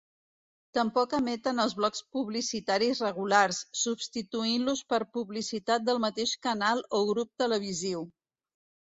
Tampoc 0.75 1.11
emeten 1.15 1.63
els 1.63 1.73
blocs 1.79 1.99
publicitaris 2.15 3.01
regulars, 3.05 3.59
substituint-los 3.81 4.81
per 4.93 4.99
publicitat 5.17 5.85
del 5.91 6.01
mateix 6.07 6.33
canal 6.47 6.81
o 7.01 7.03
grup 7.11 7.31
televisiu. 7.45 8.03